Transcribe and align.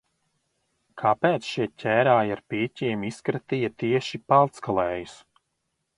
"Kāpēc 1.01 1.49
šie 1.49 1.67
ķērāji 1.83 2.33
ar 2.37 2.41
pīķiem 2.53 3.07
"izkratīja" 3.13 3.73
tieši 3.85 4.25
"Palckalējus"?" 4.33 5.17